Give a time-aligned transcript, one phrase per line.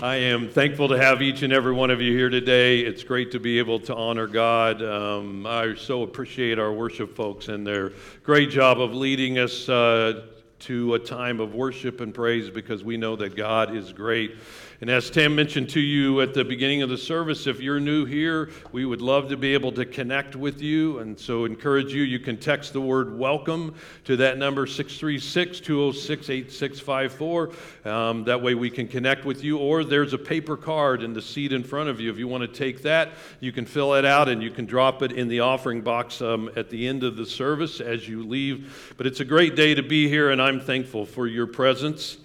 [0.00, 2.78] I am thankful to have each and every one of you here today.
[2.78, 4.80] It's great to be able to honor God.
[4.80, 7.90] Um, I so appreciate our worship folks and their
[8.22, 10.22] great job of leading us uh,
[10.60, 14.36] to a time of worship and praise because we know that God is great.
[14.80, 18.04] And as Tam mentioned to you at the beginning of the service, if you're new
[18.04, 21.00] here, we would love to be able to connect with you.
[21.00, 26.30] And so encourage you, you can text the word welcome to that number 636 206
[26.30, 27.50] 8654.
[27.92, 29.58] Um, that way we can connect with you.
[29.58, 32.08] Or there's a paper card in the seat in front of you.
[32.08, 35.02] If you want to take that, you can fill it out and you can drop
[35.02, 38.94] it in the offering box um, at the end of the service as you leave.
[38.96, 42.18] But it's a great day to be here, and I'm thankful for your presence.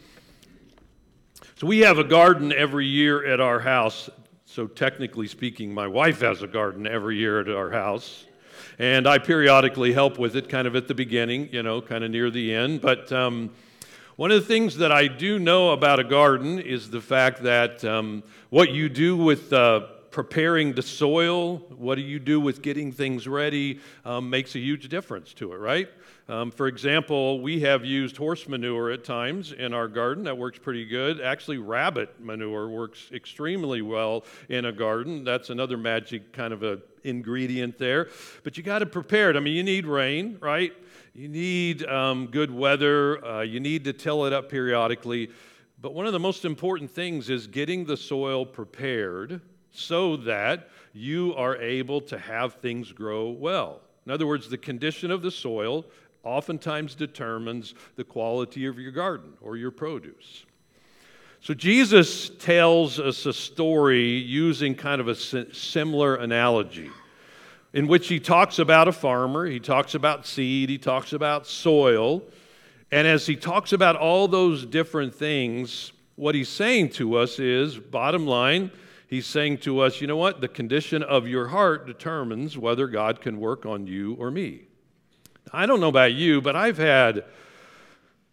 [1.64, 4.10] So we have a garden every year at our house.
[4.44, 8.26] So technically speaking, my wife has a garden every year at our house.
[8.80, 12.12] And I periodically help with it kind of at the beginning, you know, kind of
[12.12, 12.82] near the end.
[12.82, 13.50] But um,
[14.18, 17.86] one of the things that I do know about a garden is the fact that
[17.86, 22.92] um, what you do with uh, preparing the soil, what do you do with getting
[22.92, 25.90] things ready, um, makes a huge difference to it, right?
[26.30, 30.24] Um, for example, we have used horse manure at times in our garden.
[30.26, 31.20] That works pretty good.
[31.20, 35.24] Actually, rabbit manure works extremely well in a garden.
[35.24, 38.10] That's another magic kind of a ingredient there.
[38.44, 39.36] But you got to prepare it.
[39.36, 40.74] I mean, you need rain, right?
[41.16, 43.26] You need um, good weather.
[43.26, 45.32] Uh, you need to till it up periodically.
[45.82, 49.42] But one of the most important things is getting the soil prepared
[49.74, 53.82] so that you are able to have things grow well.
[54.06, 55.86] In other words, the condition of the soil
[56.24, 60.46] oftentimes determines the quality of your garden or your produce.
[61.42, 66.90] So Jesus tells us a story using kind of a similar analogy
[67.74, 72.22] in which he talks about a farmer, he talks about seed, he talks about soil.
[72.92, 77.78] And as he talks about all those different things, what he's saying to us is
[77.78, 78.72] bottom line,
[79.14, 80.42] he's saying to us, you know what?
[80.42, 84.64] The condition of your heart determines whether God can work on you or me.
[85.52, 87.26] I don't know about you, but I've had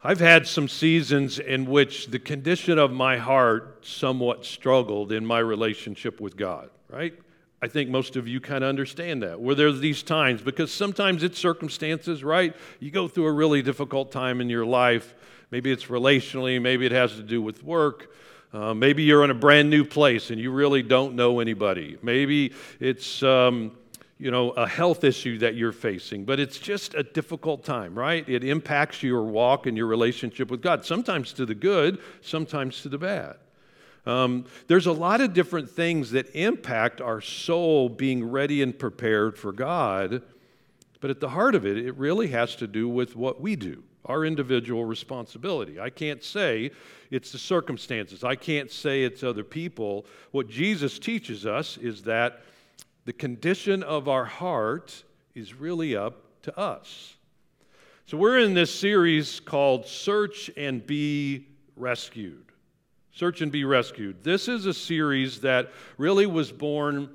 [0.03, 5.41] I've had some seasons in which the condition of my heart somewhat struggled in my
[5.41, 7.13] relationship with God, right?
[7.61, 9.39] I think most of you kind of understand that.
[9.39, 12.57] Where there's these times, because sometimes it's circumstances, right?
[12.79, 15.15] You go through a really difficult time in your life.
[15.51, 18.11] Maybe it's relationally, maybe it has to do with work.
[18.53, 21.97] Uh, maybe you're in a brand new place and you really don't know anybody.
[22.03, 23.73] Maybe it's um,
[24.21, 28.29] you know, a health issue that you're facing, but it's just a difficult time, right?
[28.29, 32.91] It impacts your walk and your relationship with God, sometimes to the good, sometimes to
[32.91, 33.37] the bad.
[34.05, 39.39] Um, there's a lot of different things that impact our soul being ready and prepared
[39.39, 40.23] for God,
[41.01, 43.83] but at the heart of it, it really has to do with what we do,
[44.11, 45.79] our individual responsibility.
[45.79, 46.73] I can't say
[47.11, 50.05] it's the circumstances, I can't say it's other people.
[50.33, 52.43] What Jesus teaches us is that
[53.05, 55.05] the condition of our heart
[55.35, 57.15] is really up to us.
[58.07, 61.47] So, we're in this series called Search and Be
[61.77, 62.45] Rescued.
[63.13, 64.25] Search and Be Rescued.
[64.25, 67.11] This is a series that really was born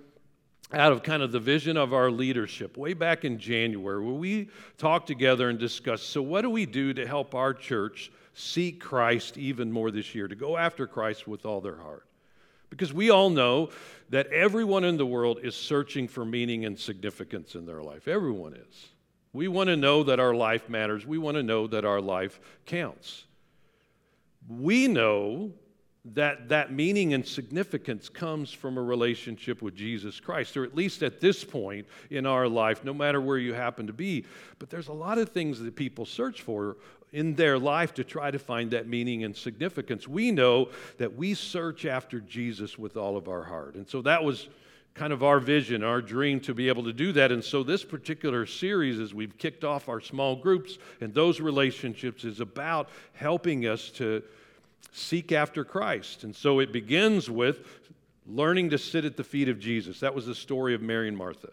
[0.74, 4.50] out of kind of the vision of our leadership way back in January, where we
[4.78, 9.38] talked together and discussed so, what do we do to help our church seek Christ
[9.38, 12.06] even more this year, to go after Christ with all their heart?
[12.70, 13.70] Because we all know
[14.10, 18.08] that everyone in the world is searching for meaning and significance in their life.
[18.08, 18.88] Everyone is.
[19.34, 21.06] We want to know that our life matters.
[21.06, 23.26] We want to know that our life counts.
[24.48, 25.52] We know
[26.14, 31.02] that that meaning and significance comes from a relationship with Jesus Christ, or at least
[31.02, 34.26] at this point in our life, no matter where you happen to be.
[34.60, 36.78] But there's a lot of things that people search for
[37.12, 40.08] in their life to try to find that meaning and significance.
[40.08, 43.76] We know that we search after Jesus with all of our heart.
[43.76, 44.48] And so that was
[44.94, 47.32] kind of our vision, our dream to be able to do that.
[47.32, 52.24] And so this particular series, as we've kicked off our small groups and those relationships,
[52.24, 54.24] is about helping us to
[54.92, 56.24] seek after Christ.
[56.24, 57.60] And so it begins with
[58.28, 60.00] learning to sit at the feet of Jesus.
[60.00, 61.50] That was the story of Mary and Martha.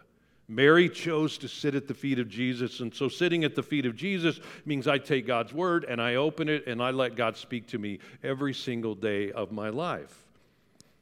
[0.49, 2.81] Mary chose to sit at the feet of Jesus.
[2.81, 6.17] And so, sitting at the feet of Jesus means I take God's word and I
[6.17, 10.25] open it and I let God speak to me every single day of my life.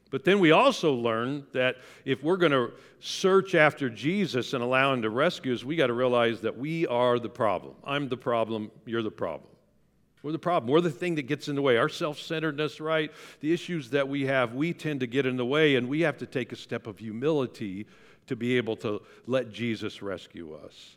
[0.09, 4.93] But then we also learn that if we're going to search after Jesus and allow
[4.93, 7.75] Him to rescue us, we got to realize that we are the problem.
[7.83, 9.50] I'm the problem, you're the problem.
[10.23, 10.71] We're the problem.
[10.71, 11.77] We're the thing that gets in the way.
[11.77, 13.11] Our self centeredness, right?
[13.39, 16.17] The issues that we have, we tend to get in the way, and we have
[16.19, 17.87] to take a step of humility
[18.27, 20.95] to be able to let Jesus rescue us.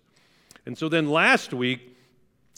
[0.66, 1.94] And so then last week,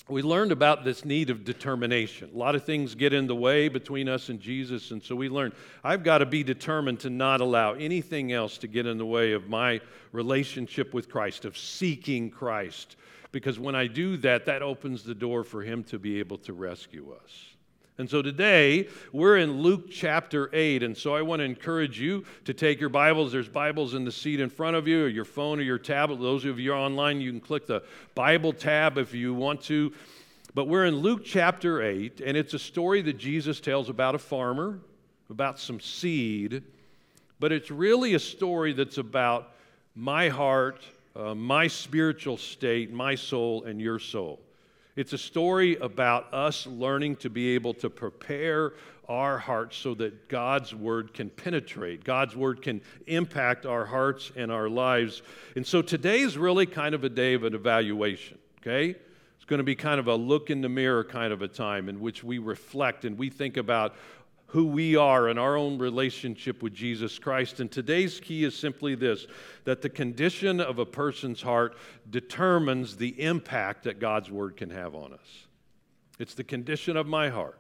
[0.09, 2.31] we learned about this need of determination.
[2.33, 5.29] A lot of things get in the way between us and Jesus, and so we
[5.29, 9.07] learned I've got to be determined to not allow anything else to get in the
[9.07, 9.81] way of my
[10.13, 12.97] relationship with Christ, of seeking Christ.
[13.33, 16.53] Because when I do that, that opens the door for Him to be able to
[16.53, 17.45] rescue us.
[17.99, 20.83] And so today, we're in Luke chapter 8.
[20.83, 23.33] And so I want to encourage you to take your Bibles.
[23.33, 26.21] There's Bibles in the seat in front of you, or your phone or your tablet.
[26.21, 27.83] Those of you online, you can click the
[28.15, 29.93] Bible tab if you want to.
[30.55, 34.19] But we're in Luke chapter 8, and it's a story that Jesus tells about a
[34.19, 34.79] farmer,
[35.31, 36.63] about some seed.
[37.41, 39.53] But it's really a story that's about
[39.95, 40.83] my heart,
[41.17, 44.41] uh, my spiritual state, my soul, and your soul.
[44.97, 48.73] It's a story about us learning to be able to prepare
[49.09, 54.51] our hearts so that God's word can penetrate, God's word can impact our hearts and
[54.51, 55.23] our lives.
[55.55, 58.97] And so today's really kind of a day of an evaluation, okay?
[59.37, 61.89] It's going to be kind of a look in the mirror kind of a time
[61.89, 63.95] in which we reflect and we think about
[64.57, 67.61] who we are in our own relationship with Jesus Christ.
[67.61, 69.27] And today's key is simply this
[69.65, 71.77] that the condition of a person's heart
[72.09, 75.47] determines the impact that God's word can have on us.
[76.19, 77.59] It's the condition of my heart.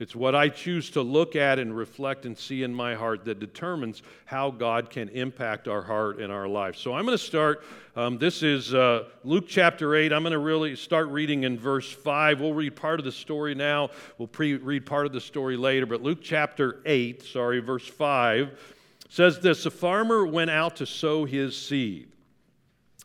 [0.00, 3.38] It's what I choose to look at and reflect and see in my heart that
[3.38, 6.76] determines how God can impact our heart and our life.
[6.76, 7.62] So I'm going to start.
[7.94, 10.12] Um, this is uh, Luke chapter 8.
[10.12, 12.40] I'm going to really start reading in verse 5.
[12.40, 13.90] We'll read part of the story now.
[14.18, 15.86] We'll pre- read part of the story later.
[15.86, 18.58] But Luke chapter 8, sorry, verse 5
[19.08, 22.08] says this A farmer went out to sow his seed.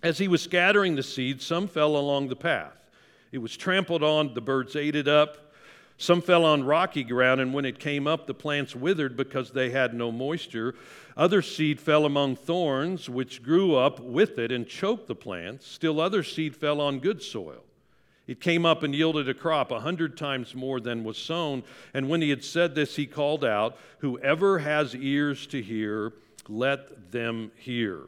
[0.01, 2.89] As he was scattering the seed, some fell along the path.
[3.31, 5.48] It was trampled on, the birds ate it up.
[6.01, 9.69] Some fell on rocky ground, and when it came up, the plants withered because they
[9.69, 10.73] had no moisture.
[11.17, 15.67] Other seed fell among thorns, which grew up with it and choked the plants.
[15.67, 17.65] Still, other seed fell on good soil.
[18.27, 21.63] It came up and yielded a crop a hundred times more than was sown.
[21.93, 26.13] And when he had said this, he called out, Whoever has ears to hear,
[26.47, 28.03] let them hear.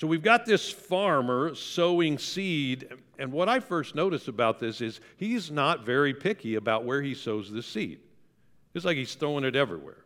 [0.00, 2.88] So we've got this farmer sowing seed,
[3.18, 7.12] and what I first noticed about this is he's not very picky about where he
[7.12, 7.98] sows the seed.
[8.72, 9.98] It's like he's throwing it everywhere.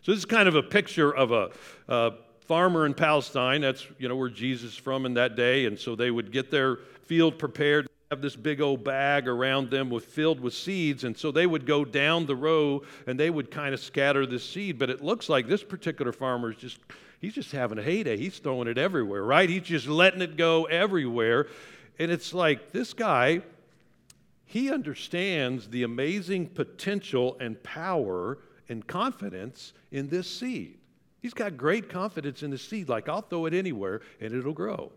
[0.00, 1.50] So this is kind of a picture of a,
[1.86, 2.12] a
[2.46, 3.60] farmer in Palestine.
[3.60, 6.50] That's you know where Jesus is from in that day, and so they would get
[6.50, 11.18] their field prepared have this big old bag around them with filled with seeds and
[11.18, 14.78] so they would go down the row and they would kind of scatter the seed
[14.78, 16.78] but it looks like this particular farmer is just
[17.20, 18.16] he's just having a heyday.
[18.16, 19.48] He's throwing it everywhere, right?
[19.48, 21.46] He's just letting it go everywhere.
[21.98, 23.42] And it's like this guy,
[24.44, 30.78] he understands the amazing potential and power and confidence in this seed.
[31.20, 34.92] He's got great confidence in the seed, like, I'll throw it anywhere and it'll grow.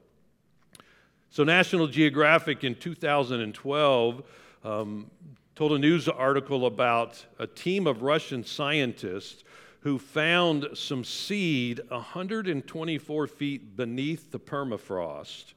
[1.31, 4.23] So, National Geographic in 2012
[4.63, 5.09] um,
[5.55, 9.43] told a news article about a team of Russian scientists
[9.81, 15.53] who found some seed 124 feet beneath the permafrost.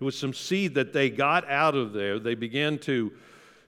[0.00, 2.18] It was some seed that they got out of there.
[2.18, 3.12] They began to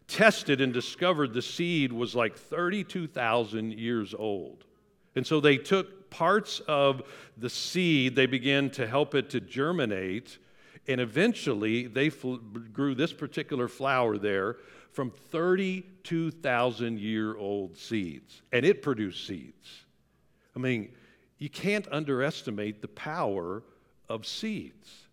[0.06, 4.64] test it and discovered the seed was like 32,000 years old.
[5.14, 7.02] And so they took parts of
[7.37, 10.38] the seed, they began to help it to germinate,
[10.87, 14.56] and eventually they fl- grew this particular flower there
[14.93, 18.43] from 32,000 year old seeds.
[18.52, 19.84] And it produced seeds.
[20.58, 20.88] I mean,
[21.38, 23.62] you can't underestimate the power
[24.09, 25.06] of seeds.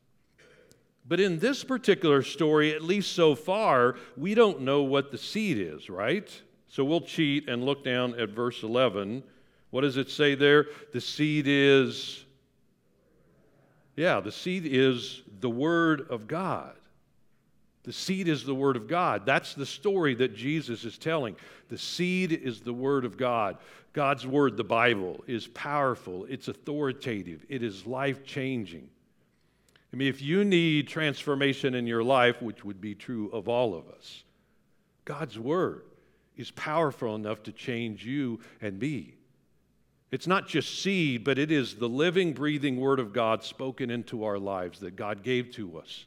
[1.08, 5.60] But in this particular story, at least so far, we don't know what the seed
[5.60, 6.28] is, right?
[6.68, 9.22] So we'll cheat and look down at verse 11.
[9.70, 10.66] What does it say there?
[10.94, 12.26] The seed is,
[13.96, 16.74] yeah, the seed is the Word of God.
[17.86, 19.28] The seed is the Word of God.
[19.28, 21.36] That's the story that Jesus is telling.
[21.70, 23.58] The seed is the Word of God.
[23.94, 28.90] God's Word, the Bible, is powerful, it's authoritative, it is life changing.
[29.94, 33.76] I mean, if you need transformation in your life, which would be true of all
[33.76, 34.24] of us,
[35.06, 35.84] God's Word
[36.36, 39.14] is powerful enough to change you and me.
[40.12, 44.24] It's not just seed, but it is the living, breathing Word of God spoken into
[44.24, 46.06] our lives that God gave to us.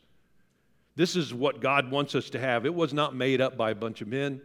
[0.99, 2.67] This is what God wants us to have.
[2.67, 4.41] It was not made up by a bunch of men,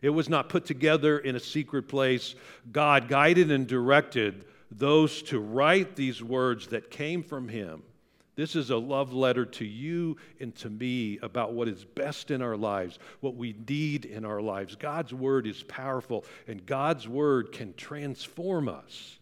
[0.00, 2.34] it was not put together in a secret place.
[2.72, 7.82] God guided and directed those to write these words that came from Him.
[8.36, 12.40] This is a love letter to you and to me about what is best in
[12.40, 14.76] our lives, what we need in our lives.
[14.76, 19.18] God's word is powerful, and God's word can transform us,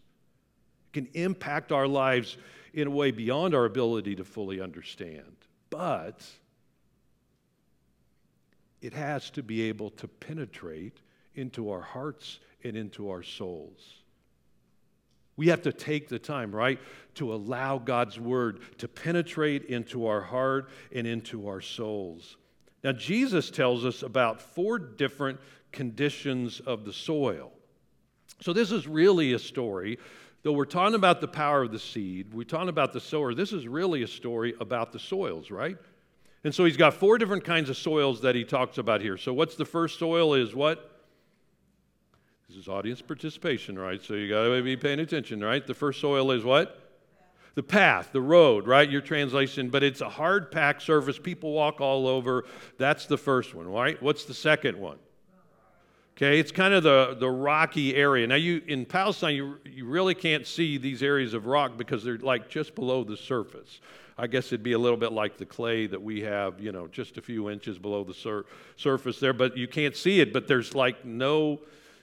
[0.85, 2.37] it can impact our lives
[2.73, 5.35] in a way beyond our ability to fully understand.
[5.69, 6.23] But
[8.81, 10.97] it has to be able to penetrate
[11.35, 13.97] into our hearts and into our souls.
[15.35, 16.79] We have to take the time, right,
[17.15, 22.37] to allow God's word to penetrate into our heart and into our souls.
[22.83, 25.39] Now, Jesus tells us about four different
[25.71, 27.51] conditions of the soil.
[28.41, 29.99] So, this is really a story,
[30.41, 33.33] though we're talking about the power of the seed, we're talking about the sower.
[33.33, 35.77] This is really a story about the soils, right?
[36.47, 39.17] And so, he's got four different kinds of soils that he talks about here.
[39.17, 41.03] So, what's the first soil is what?
[42.47, 44.01] This is audience participation, right?
[44.01, 45.67] So, you got to be paying attention, right?
[45.67, 46.81] The first soil is what?
[47.55, 48.89] the path, the road, right?
[48.89, 51.19] Your translation, but it's a hard packed surface.
[51.19, 52.45] People walk all over.
[52.77, 54.01] That's the first one, right?
[54.01, 54.99] What's the second one?
[56.15, 58.25] Okay, it's kind of the, the rocky area.
[58.25, 62.19] Now, you in Palestine, you, you really can't see these areas of rock because they're
[62.19, 63.81] like just below the surface.
[64.19, 66.87] I guess it'd be a little bit like the clay that we have, you know,
[66.87, 68.45] just a few inches below the sur-
[68.75, 70.33] surface there, but you can't see it.
[70.33, 71.59] But there's like no,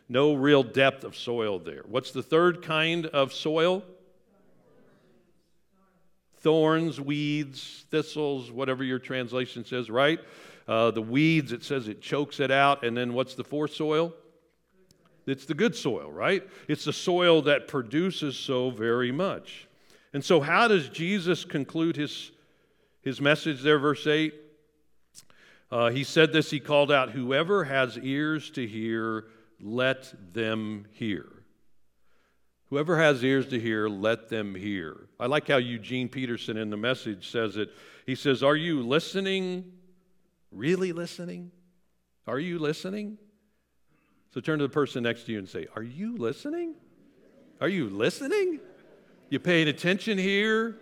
[0.09, 1.83] no real depth of soil there.
[1.87, 3.83] What's the third kind of soil?
[6.38, 10.21] Thorns, weeds, thistles, whatever your translation says, right?
[10.68, 12.85] Uh, the weeds, it says it chokes it out.
[12.85, 14.14] And then what's the fourth soil?
[15.26, 16.47] It's the good soil, right?
[16.68, 19.66] It's the soil that produces so very much.
[20.14, 22.30] And so, how does Jesus conclude his,
[23.02, 24.33] his message there, verse 8?
[25.71, 29.26] Uh, he said this, he called out, Whoever has ears to hear,
[29.61, 31.26] let them hear.
[32.71, 35.09] Whoever has ears to hear, let them hear.
[35.21, 37.71] I like how Eugene Peterson in the message says it.
[38.06, 39.75] He says, Are you listening
[40.54, 41.50] Really listening?
[42.28, 43.18] Are you listening?
[44.33, 46.76] So turn to the person next to you and say, Are you listening?
[47.61, 48.61] Are you listening?
[49.34, 50.76] You paying attention here?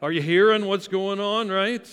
[0.00, 1.86] Are you hearing what's going on, right?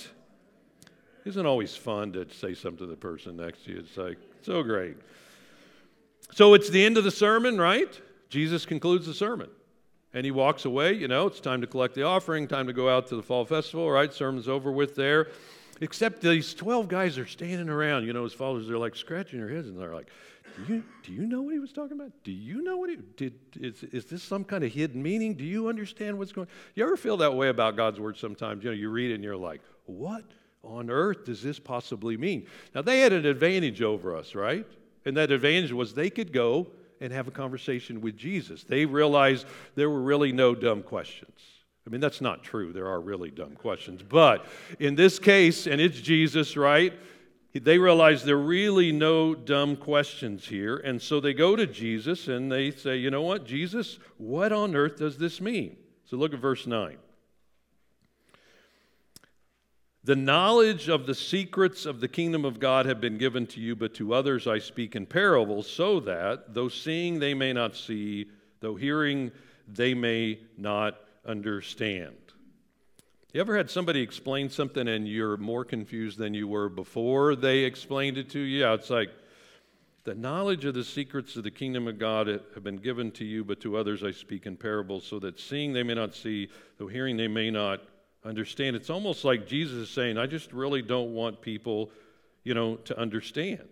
[1.25, 3.79] Isn't always fun to say something to the person next to you?
[3.79, 4.95] It's like, so great.
[6.31, 7.99] So it's the end of the sermon, right?
[8.29, 9.49] Jesus concludes the sermon.
[10.13, 10.93] And he walks away.
[10.93, 13.43] You know, it's time to collect the offering, time to go out to the fall
[13.43, 14.13] festival, right?
[14.13, 15.27] Sermon's over with there.
[15.81, 19.49] Except these 12 guys are standing around, you know, his followers, they're like scratching their
[19.49, 20.07] heads and they're like,
[20.55, 22.11] do you, do you know what he was talking about?
[22.23, 23.33] Do you know what he did?
[23.59, 25.33] Is, is this some kind of hidden meaning?
[25.33, 26.53] Do you understand what's going on?
[26.75, 28.63] You ever feel that way about God's word sometimes?
[28.63, 30.23] You know, you read it and you're like, what
[30.63, 32.47] on earth does this possibly mean?
[32.73, 34.65] Now, they had an advantage over us, right?
[35.05, 36.67] And that advantage was they could go
[37.01, 38.63] and have a conversation with Jesus.
[38.63, 39.45] They realized
[39.75, 41.39] there were really no dumb questions.
[41.85, 42.73] I mean, that's not true.
[42.73, 44.01] There are really dumb questions.
[44.01, 44.45] But
[44.79, 46.93] in this case, and it's Jesus, right?
[47.63, 50.75] They realize there are really no dumb questions here.
[50.75, 54.75] And so they go to Jesus and they say, you know what, Jesus, what on
[54.75, 55.77] earth does this mean?
[56.03, 56.97] So look at verse 9.
[60.03, 63.75] The knowledge of the secrets of the kingdom of God have been given to you,
[63.75, 68.29] but to others I speak in parables, so that, though seeing they may not see,
[68.59, 69.31] though hearing
[69.67, 72.24] they may not understand.
[73.35, 77.65] You ever had somebody explain something and you're more confused than you were before they
[77.65, 78.61] explained it to you?
[78.61, 79.09] Yeah, it's like
[80.05, 83.43] the knowledge of the secrets of the kingdom of God have been given to you,
[83.43, 86.87] but to others I speak in parables, so that seeing they may not see, though
[86.87, 87.81] hearing they may not
[88.23, 88.77] understand.
[88.77, 91.91] It's almost like Jesus is saying, I just really don't want people,
[92.45, 93.67] you know, to understand.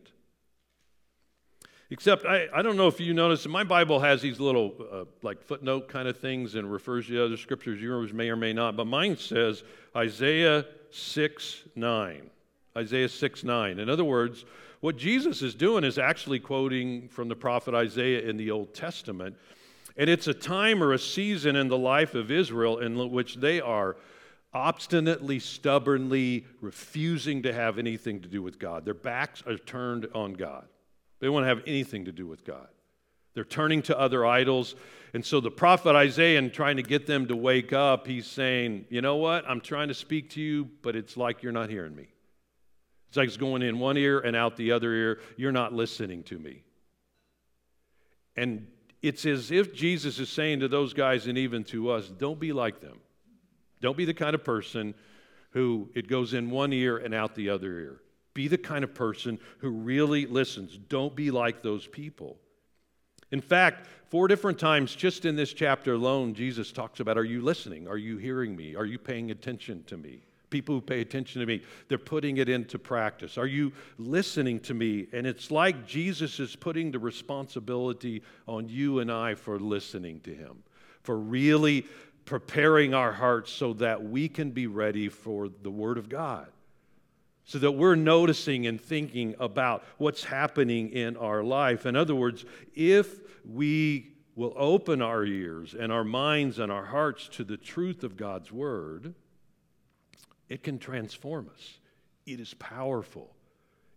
[1.93, 5.43] Except, I, I don't know if you notice, my Bible has these little uh, like
[5.43, 7.79] footnote kind of things and refers to other scriptures.
[7.79, 9.63] Yours may or may not, but mine says
[9.95, 12.31] Isaiah 6 9.
[12.75, 13.77] Isaiah 6 9.
[13.77, 14.43] In other words,
[14.79, 19.35] what Jesus is doing is actually quoting from the prophet Isaiah in the Old Testament.
[19.95, 23.61] And it's a time or a season in the life of Israel in which they
[23.61, 23.97] are
[24.51, 28.83] obstinately, stubbornly refusing to have anything to do with God.
[28.83, 30.65] Their backs are turned on God.
[31.19, 32.67] They don't want to have anything to do with God.
[33.33, 34.75] They're turning to other idols.
[35.13, 38.85] And so the prophet Isaiah, in trying to get them to wake up, he's saying,
[38.89, 39.45] You know what?
[39.47, 42.07] I'm trying to speak to you, but it's like you're not hearing me.
[43.07, 45.19] It's like it's going in one ear and out the other ear.
[45.37, 46.63] You're not listening to me.
[48.35, 48.67] And
[49.01, 52.53] it's as if Jesus is saying to those guys and even to us, Don't be
[52.53, 52.99] like them.
[53.81, 54.95] Don't be the kind of person
[55.51, 58.01] who it goes in one ear and out the other ear.
[58.33, 60.77] Be the kind of person who really listens.
[60.89, 62.37] Don't be like those people.
[63.31, 67.41] In fact, four different times just in this chapter alone, Jesus talks about Are you
[67.41, 67.87] listening?
[67.87, 68.75] Are you hearing me?
[68.75, 70.23] Are you paying attention to me?
[70.51, 73.39] People who pay attention to me, they're putting it into practice.
[73.39, 75.07] Are you listening to me?
[75.11, 80.35] And it's like Jesus is putting the responsibility on you and I for listening to
[80.35, 80.61] him,
[81.01, 81.87] for really
[82.25, 86.51] preparing our hearts so that we can be ready for the Word of God.
[87.45, 91.85] So that we're noticing and thinking about what's happening in our life.
[91.85, 97.27] In other words, if we will open our ears and our minds and our hearts
[97.29, 99.13] to the truth of God's Word,
[100.49, 101.77] it can transform us.
[102.25, 103.35] It is powerful.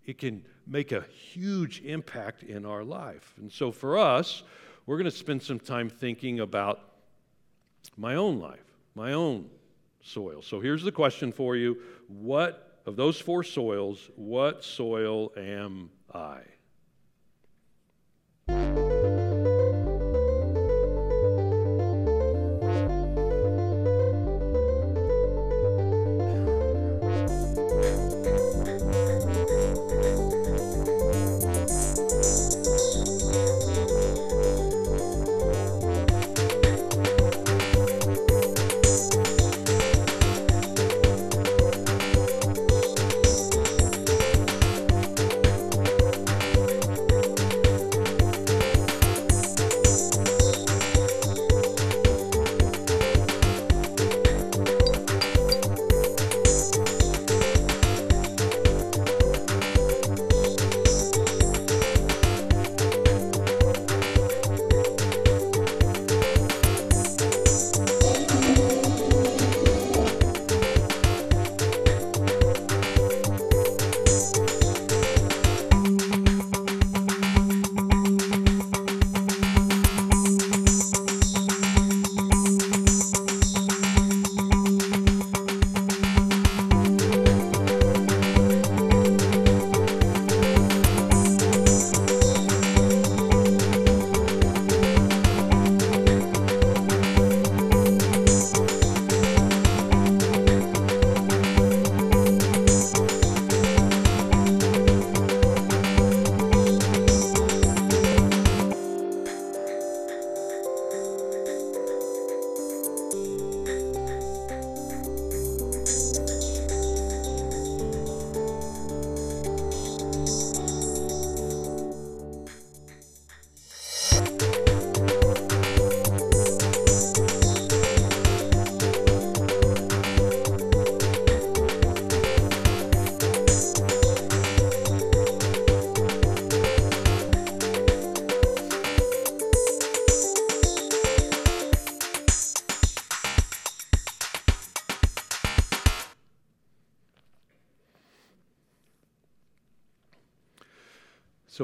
[0.05, 3.35] It can make a huge impact in our life.
[3.39, 4.43] And so for us,
[4.87, 6.81] we're going to spend some time thinking about
[7.97, 9.49] my own life, my own
[10.03, 10.43] soil.
[10.43, 16.41] So here's the question for you What of those four soils, what soil am I?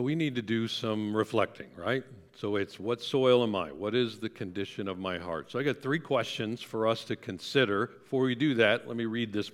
[0.02, 2.02] We need to do some reflecting, right?
[2.34, 3.70] So it's what soil am I?
[3.70, 5.50] What is the condition of my heart?
[5.50, 7.86] So I got three questions for us to consider.
[7.86, 9.50] Before we do that, let me read this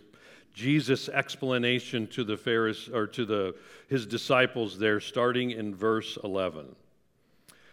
[0.55, 3.55] Jesus explanation to the Pharisees or to the
[3.89, 6.75] his disciples there starting in verse 11.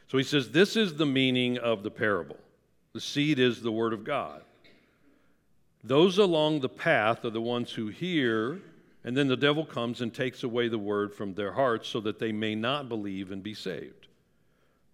[0.07, 2.37] So he says this is the meaning of the parable.
[2.93, 4.41] The seed is the word of God.
[5.83, 8.59] Those along the path are the ones who hear
[9.05, 12.17] and then the devil comes and takes away the word from their hearts so that
[12.17, 14.07] they may not believe and be saved.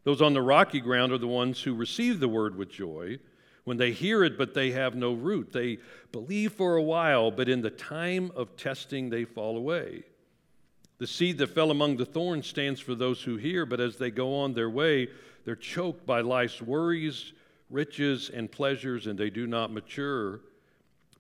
[0.04, 3.19] Those on the rocky ground are the ones who receive the word with joy
[3.63, 5.54] when they hear it, but they have no root.
[5.54, 5.78] They
[6.12, 10.04] believe for a while, but in the time of testing, they fall away.
[10.97, 14.12] The seed that fell among the thorns stands for those who hear, but as they
[14.12, 15.08] go on their way,
[15.45, 17.32] they're choked by life's worries,
[17.69, 20.41] riches, and pleasures, and they do not mature.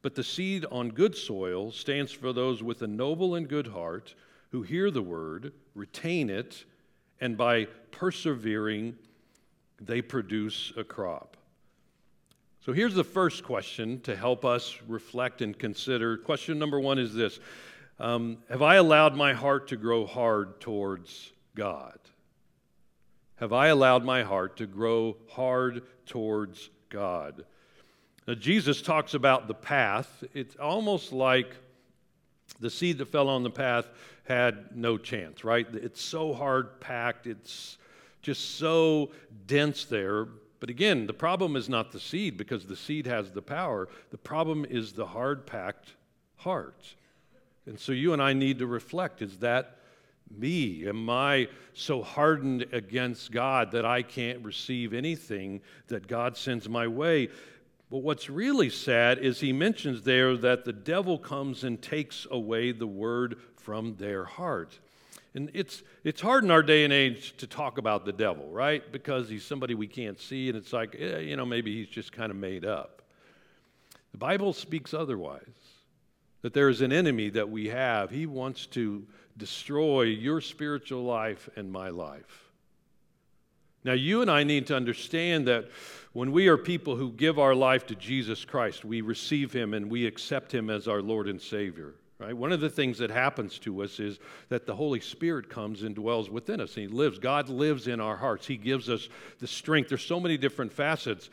[0.01, 4.15] But the seed on good soil stands for those with a noble and good heart
[4.49, 6.65] who hear the word, retain it,
[7.19, 8.95] and by persevering,
[9.79, 11.37] they produce a crop.
[12.65, 16.17] So here's the first question to help us reflect and consider.
[16.17, 17.39] Question number one is this
[17.99, 21.97] um, Have I allowed my heart to grow hard towards God?
[23.35, 27.45] Have I allowed my heart to grow hard towards God?
[28.27, 30.23] Now, Jesus talks about the path.
[30.33, 31.55] It's almost like
[32.59, 33.87] the seed that fell on the path
[34.23, 35.67] had no chance, right?
[35.73, 37.77] It's so hard packed, it's
[38.21, 39.11] just so
[39.47, 40.27] dense there.
[40.59, 43.89] But again, the problem is not the seed because the seed has the power.
[44.11, 45.95] The problem is the hard packed
[46.37, 46.95] heart.
[47.65, 49.77] And so you and I need to reflect is that
[50.29, 50.87] me?
[50.87, 56.87] Am I so hardened against God that I can't receive anything that God sends my
[56.87, 57.29] way?
[57.91, 62.71] But what's really sad is he mentions there that the devil comes and takes away
[62.71, 64.79] the word from their heart.
[65.35, 68.89] And it's, it's hard in our day and age to talk about the devil, right?
[68.93, 72.13] Because he's somebody we can't see, and it's like, eh, you know, maybe he's just
[72.13, 73.01] kind of made up.
[74.13, 75.41] The Bible speaks otherwise.
[76.41, 78.09] that there is an enemy that we have.
[78.09, 79.05] He wants to
[79.37, 82.51] destroy your spiritual life and my life.
[83.83, 85.69] Now, you and I need to understand that
[86.13, 89.89] when we are people who give our life to Jesus Christ, we receive Him and
[89.89, 91.93] we accept Him as our Lord and Savior.
[92.19, 92.37] Right?
[92.37, 94.19] One of the things that happens to us is
[94.49, 96.75] that the Holy Spirit comes and dwells within us.
[96.75, 97.17] He lives.
[97.17, 98.45] God lives in our hearts.
[98.45, 99.89] He gives us the strength.
[99.89, 101.31] There's so many different facets.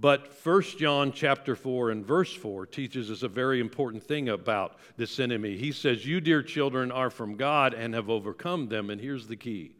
[0.00, 4.76] But 1 John chapter 4 and verse 4 teaches us a very important thing about
[4.96, 5.56] this enemy.
[5.56, 8.88] He says, You, dear children, are from God and have overcome them.
[8.88, 9.72] And here's the key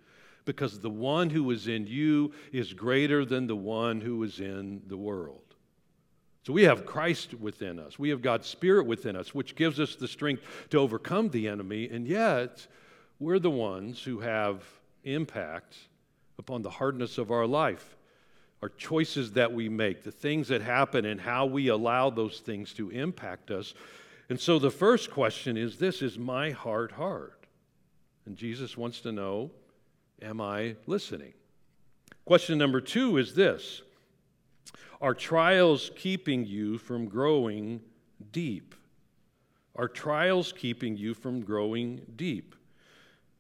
[0.50, 4.82] because the one who is in you is greater than the one who is in
[4.88, 5.54] the world.
[6.42, 8.00] So we have Christ within us.
[8.00, 11.88] We have God's Spirit within us, which gives us the strength to overcome the enemy.
[11.88, 12.66] And yet,
[13.20, 14.64] we're the ones who have
[15.04, 15.76] impact
[16.36, 17.96] upon the hardness of our life,
[18.60, 22.72] our choices that we make, the things that happen, and how we allow those things
[22.74, 23.72] to impact us.
[24.28, 27.34] And so the first question is this Is my heart hard?
[28.26, 29.52] And Jesus wants to know
[30.22, 31.32] Am I listening?
[32.24, 33.82] Question number two is this
[35.00, 37.80] Are trials keeping you from growing
[38.32, 38.74] deep?
[39.76, 42.54] Are trials keeping you from growing deep?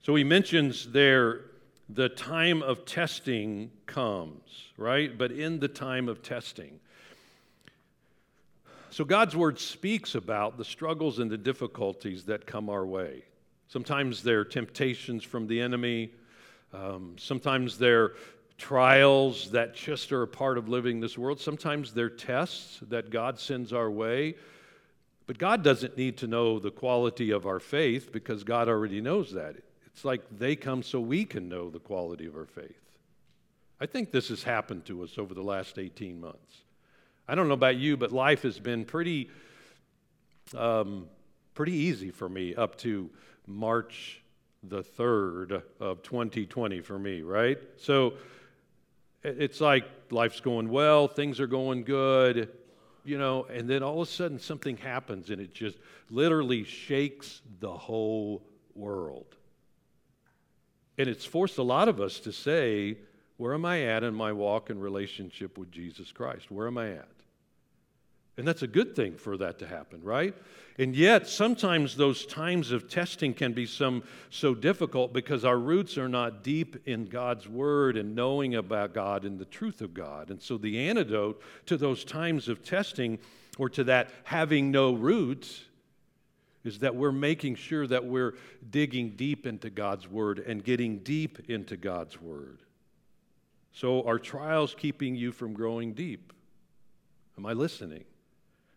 [0.02, 1.42] So he mentions there
[1.88, 5.16] the time of testing comes, right?
[5.16, 6.80] But in the time of testing.
[8.90, 13.24] So God's word speaks about the struggles and the difficulties that come our way.
[13.68, 16.10] Sometimes they're temptations from the enemy,
[16.72, 18.12] um, sometimes they're
[18.58, 21.40] trials that just are a part of living this world.
[21.40, 24.34] Sometimes they're tests that God sends our way.
[25.26, 29.32] But God doesn't need to know the quality of our faith because God already knows
[29.32, 29.56] that.
[29.86, 32.80] It's like they come so we can know the quality of our faith.
[33.80, 36.64] I think this has happened to us over the last 18 months.
[37.26, 39.30] I don't know about you, but life has been pretty,
[40.56, 41.06] um,
[41.54, 43.08] pretty easy for me up to
[43.46, 44.20] March
[44.62, 47.58] the 3rd of 2020 for me, right?
[47.76, 48.14] So
[49.22, 52.50] it's like life's going well, things are going good,
[53.04, 55.78] you know, and then all of a sudden something happens and it just
[56.10, 58.42] literally shakes the whole
[58.74, 59.36] world.
[60.98, 62.98] And it's forced a lot of us to say,
[63.38, 66.50] where am I at in my walk and relationship with Jesus Christ?
[66.50, 67.08] Where am I at?
[68.36, 70.34] And that's a good thing for that to happen, right?
[70.78, 75.98] And yet, sometimes those times of testing can be some, so difficult because our roots
[75.98, 80.30] are not deep in God's Word and knowing about God and the truth of God.
[80.30, 83.18] And so, the antidote to those times of testing
[83.58, 85.64] or to that having no roots
[86.64, 88.34] is that we're making sure that we're
[88.70, 92.60] digging deep into God's Word and getting deep into God's Word.
[93.72, 96.32] So, are trials keeping you from growing deep?
[97.36, 98.04] Am I listening?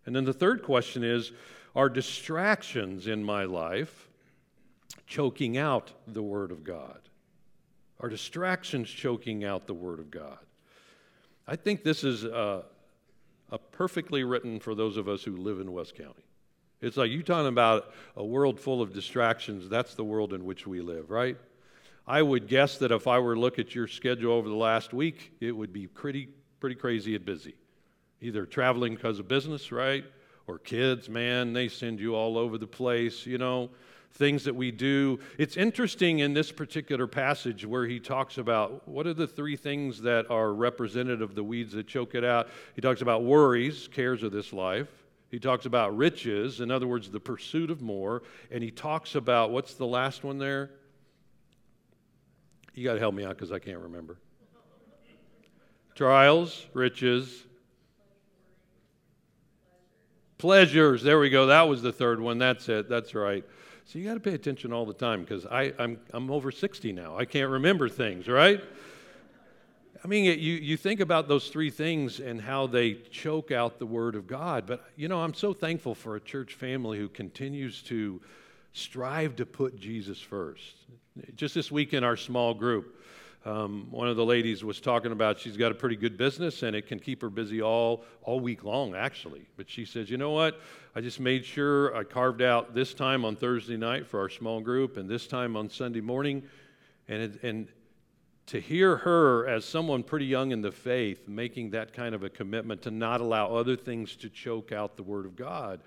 [0.05, 1.31] And then the third question is
[1.75, 4.09] Are distractions in my life
[5.07, 6.99] choking out the Word of God?
[7.99, 10.39] Are distractions choking out the Word of God?
[11.47, 12.63] I think this is a,
[13.51, 16.23] a perfectly written for those of us who live in West County.
[16.81, 19.69] It's like you talking about a world full of distractions.
[19.69, 21.37] That's the world in which we live, right?
[22.05, 24.93] I would guess that if I were to look at your schedule over the last
[24.93, 26.27] week, it would be pretty,
[26.59, 27.55] pretty crazy and busy
[28.23, 30.05] either traveling because of business, right?
[30.47, 33.69] Or kids, man, they send you all over the place, you know,
[34.13, 35.19] things that we do.
[35.37, 40.01] It's interesting in this particular passage where he talks about what are the three things
[40.01, 42.47] that are representative of the weeds that choke it out.
[42.75, 44.89] He talks about worries, cares of this life.
[45.31, 48.21] He talks about riches, in other words, the pursuit of more.
[48.51, 50.69] And he talks about what's the last one there?
[52.75, 54.17] You got to help me out because I can't remember.
[55.95, 57.45] Trials, riches,
[60.43, 61.01] Pleasures.
[61.01, 61.45] There we go.
[61.45, 62.37] That was the third one.
[62.37, 62.89] That's it.
[62.89, 63.45] That's right.
[63.85, 67.17] So you got to pay attention all the time because I'm, I'm over 60 now.
[67.17, 68.61] I can't remember things, right?
[70.03, 73.85] I mean, you, you think about those three things and how they choke out the
[73.85, 74.65] Word of God.
[74.67, 78.19] But, you know, I'm so thankful for a church family who continues to
[78.73, 80.75] strive to put Jesus first.
[81.37, 83.01] Just this week in our small group,
[83.45, 86.75] um, one of the ladies was talking about she's got a pretty good business and
[86.75, 89.45] it can keep her busy all, all week long, actually.
[89.57, 90.61] But she says, you know what?
[90.95, 94.61] I just made sure I carved out this time on Thursday night for our small
[94.61, 96.43] group and this time on Sunday morning.
[97.09, 97.67] And, it, and
[98.47, 102.29] to hear her, as someone pretty young in the faith, making that kind of a
[102.29, 105.81] commitment to not allow other things to choke out the Word of God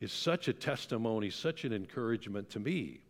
[0.00, 3.00] is such a testimony, such an encouragement to me.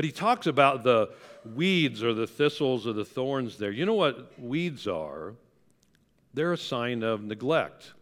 [0.00, 1.10] But he talks about the
[1.44, 3.70] weeds or the thistles or the thorns there.
[3.70, 5.34] You know what weeds are?
[6.32, 7.92] They're a sign of neglect.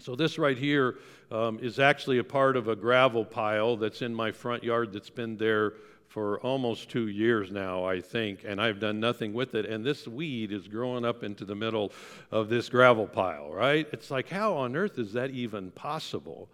[0.00, 0.98] So, this right here
[1.30, 5.08] um, is actually a part of a gravel pile that's in my front yard that's
[5.08, 5.72] been there
[6.08, 9.64] for almost two years now, I think, and I've done nothing with it.
[9.64, 11.90] And this weed is growing up into the middle
[12.32, 13.88] of this gravel pile, right?
[13.94, 16.50] It's like, how on earth is that even possible?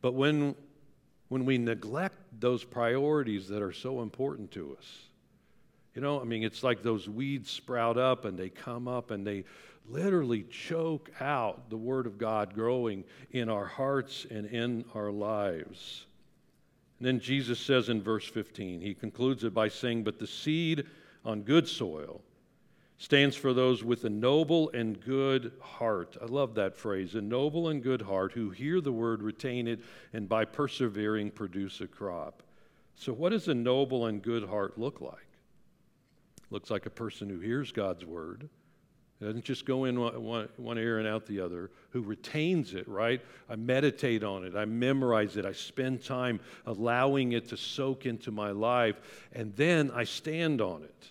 [0.00, 0.54] But when,
[1.30, 4.98] when we neglect those priorities that are so important to us,
[5.94, 9.24] you know, I mean, it's like those weeds sprout up and they come up and
[9.24, 9.44] they
[9.88, 16.06] literally choke out the Word of God growing in our hearts and in our lives.
[16.98, 20.84] And then Jesus says in verse 15, he concludes it by saying, But the seed
[21.24, 22.22] on good soil
[23.00, 26.16] stands for those with a noble and good heart.
[26.22, 29.80] I love that phrase, a noble and good heart who hear the word, retain it,
[30.12, 32.44] and by persevering produce a crop.
[32.94, 35.26] So, what does a noble and good heart look like?
[36.50, 38.48] Looks like a person who hears God's word
[39.20, 42.88] it doesn't just go in one, one ear and out the other, who retains it,
[42.88, 43.20] right?
[43.50, 48.30] I meditate on it, I memorize it, I spend time allowing it to soak into
[48.30, 48.96] my life,
[49.32, 51.08] and then I stand on it.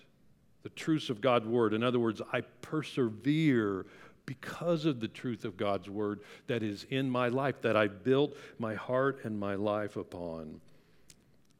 [0.63, 1.74] The truths of God's word.
[1.74, 3.86] In other words, I persevere
[4.26, 8.36] because of the truth of God's word that is in my life, that I built
[8.60, 10.62] my heart and my life upon.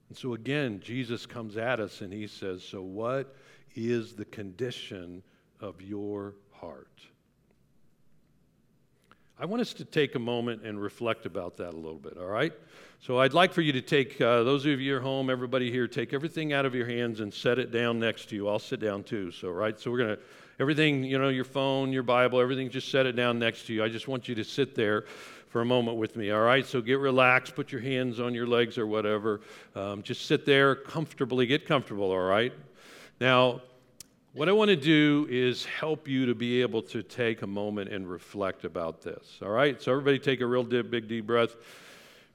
[0.10, 3.36] And so again, Jesus comes at us and he says, So, what
[3.76, 5.24] is the condition
[5.60, 7.02] of your heart.
[9.42, 12.26] I want us to take a moment and reflect about that a little bit, all
[12.26, 12.52] right?
[13.00, 15.88] So I'd like for you to take, uh, those of you at home, everybody here,
[15.88, 18.50] take everything out of your hands and set it down next to you.
[18.50, 19.80] I'll sit down too, so, right?
[19.80, 20.22] So we're going to,
[20.60, 23.82] everything, you know, your phone, your Bible, everything, just set it down next to you.
[23.82, 25.06] I just want you to sit there
[25.48, 26.66] for a moment with me, all right?
[26.66, 29.40] So get relaxed, put your hands on your legs or whatever.
[29.74, 32.52] Um, just sit there comfortably, get comfortable, all right?
[33.22, 33.62] Now,
[34.40, 37.92] what I want to do is help you to be able to take a moment
[37.92, 39.38] and reflect about this.
[39.42, 39.82] All right?
[39.82, 41.58] So, everybody take a real deep, big, deep breath.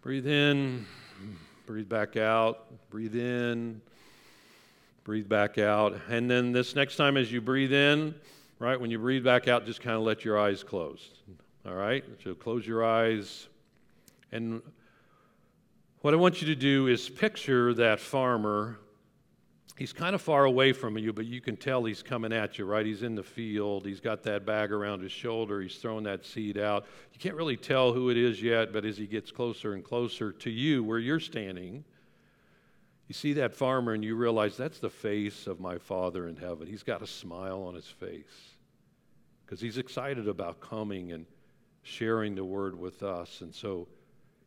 [0.02, 0.84] Breathe in,
[1.64, 3.80] breathe back out, breathe in,
[5.04, 5.98] breathe back out.
[6.10, 8.14] And then, this next time, as you breathe in,
[8.58, 11.08] right, when you breathe back out, just kind of let your eyes close.
[11.64, 12.04] All right?
[12.22, 13.48] So, close your eyes.
[14.30, 14.60] And
[16.02, 18.78] what I want you to do is picture that farmer
[19.76, 22.64] he's kind of far away from you, but you can tell he's coming at you,
[22.64, 22.86] right?
[22.86, 23.86] He's in the field.
[23.86, 25.60] He's got that bag around his shoulder.
[25.60, 26.86] He's throwing that seed out.
[27.12, 30.32] You can't really tell who it is yet, but as he gets closer and closer
[30.32, 31.84] to you, where you're standing,
[33.08, 36.66] you see that farmer and you realize that's the face of my Father in heaven.
[36.66, 38.54] He's got a smile on his face
[39.44, 41.26] because he's excited about coming and
[41.82, 43.42] sharing the word with us.
[43.42, 43.88] And so,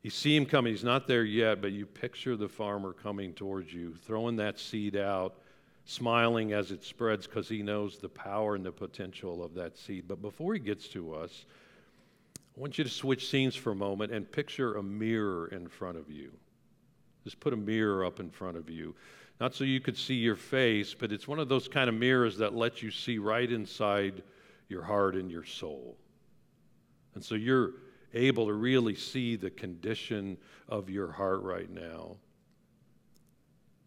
[0.08, 0.72] you see him coming.
[0.72, 4.96] He's not there yet, but you picture the farmer coming towards you, throwing that seed
[4.96, 5.36] out,
[5.84, 10.06] smiling as it spreads because he knows the power and the potential of that seed.
[10.08, 11.44] But before he gets to us,
[12.38, 15.98] I want you to switch scenes for a moment and picture a mirror in front
[15.98, 16.32] of you.
[17.26, 18.96] Just put a mirror up in front of you.
[19.42, 22.38] Not so you could see your face, but it's one of those kind of mirrors
[22.38, 24.24] that lets you see right inside
[24.70, 25.98] your heart and your soul.
[27.14, 27.74] And so you're
[28.18, 32.18] able to really see the condition of your heart right now.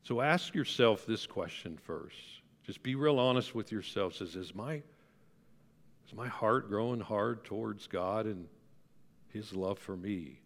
[0.03, 2.17] So ask yourself this question first.
[2.65, 4.15] Just be real honest with yourself.
[4.15, 8.47] Says, is my, is my heart growing hard towards God and
[9.29, 10.41] His love for me?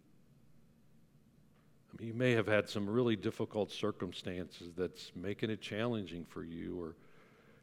[1.91, 6.43] I mean, you may have had some really difficult circumstances that's making it challenging for
[6.43, 6.95] you, or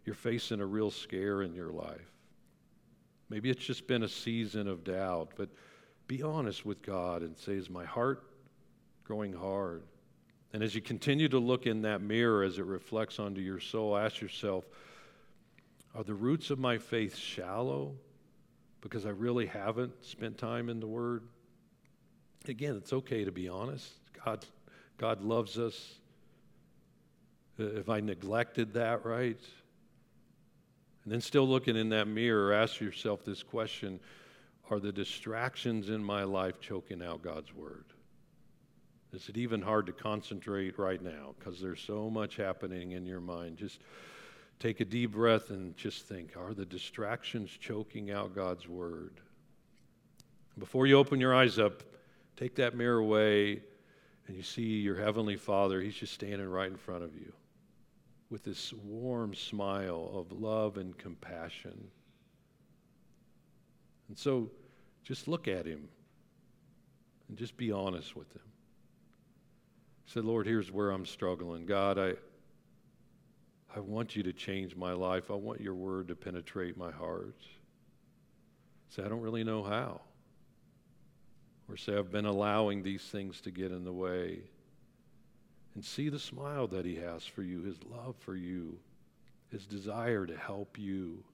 [0.06, 2.10] you're facing a real scare in your life.
[3.28, 5.48] Maybe it's just been a season of doubt, but
[6.12, 8.22] be honest with God and say, Is my heart
[9.02, 9.82] growing hard?
[10.52, 13.96] And as you continue to look in that mirror as it reflects onto your soul,
[13.96, 14.66] ask yourself,
[15.94, 17.94] Are the roots of my faith shallow
[18.82, 21.22] because I really haven't spent time in the Word?
[22.46, 23.90] Again, it's okay to be honest.
[24.22, 24.44] God,
[24.98, 25.94] God loves us.
[27.56, 29.40] If I neglected that, right?
[31.04, 33.98] And then, still looking in that mirror, ask yourself this question
[34.72, 37.84] are the distractions in my life choking out God's word?
[39.12, 43.20] Is it even hard to concentrate right now because there's so much happening in your
[43.20, 43.58] mind?
[43.58, 43.80] Just
[44.58, 49.20] take a deep breath and just think are the distractions choking out God's word?
[50.58, 51.82] Before you open your eyes up,
[52.38, 53.60] take that mirror away
[54.26, 55.82] and you see your Heavenly Father.
[55.82, 57.30] He's just standing right in front of you
[58.30, 61.90] with this warm smile of love and compassion.
[64.08, 64.50] And so
[65.04, 65.88] just look at him
[67.28, 68.42] and just be honest with him.
[70.06, 71.64] Say, Lord, here's where I'm struggling.
[71.66, 72.14] God, I,
[73.74, 75.30] I want you to change my life.
[75.30, 77.36] I want your word to penetrate my heart.
[78.90, 80.00] Say, I don't really know how.
[81.68, 84.40] or say, I've been allowing these things to get in the way.
[85.74, 88.78] And see the smile that He has for you, His love for you,
[89.50, 91.24] His desire to help you.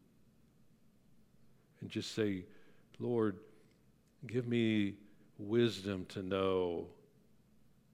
[1.80, 2.44] And just say,
[3.00, 3.38] Lord,
[4.26, 4.94] give me
[5.38, 6.86] wisdom to know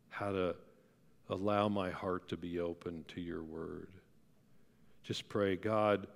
[0.08, 0.54] how to
[1.28, 3.88] allow my heart to be open to your word.
[5.02, 6.06] Just pray, God,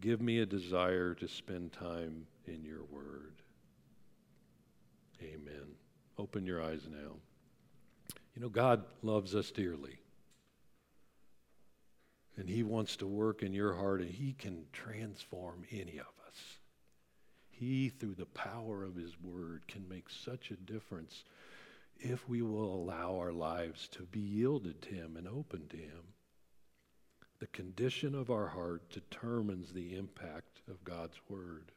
[0.00, 3.34] give me a desire to spend time in your word.
[5.22, 5.74] Amen.
[6.18, 7.16] Open your eyes now.
[8.34, 9.98] You know, God loves us dearly.
[12.36, 16.19] And He wants to work in your heart, and He can transform any of us.
[17.60, 21.24] He, through the power of His Word, can make such a difference
[21.98, 26.14] if we will allow our lives to be yielded to Him and open to Him.
[27.38, 31.70] The condition of our heart determines the impact of God's Word.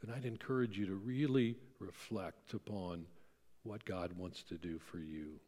[0.00, 3.06] And I'd encourage you to really reflect upon
[3.64, 5.40] what God wants to do for you.